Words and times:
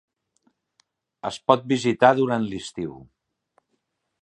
Es 1.29 1.37
pot 1.51 1.67
visitar 1.73 2.11
durant 2.21 2.49
l'estiu. 2.53 2.97